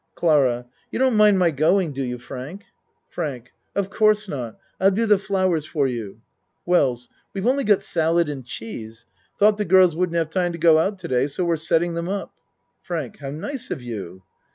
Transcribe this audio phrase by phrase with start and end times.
[0.15, 2.63] CLARA You don't mind my going, do you, Frank?
[3.09, 4.57] FRANK Of course not.
[4.79, 6.21] I'll do the flowers for you.
[6.65, 9.05] WELLS We've only got salad and cheese.
[9.37, 12.09] Thought the girls wouldn't have time to go out to day so we're setting them
[12.09, 12.33] up.
[12.81, 14.23] FRANK How nice of you!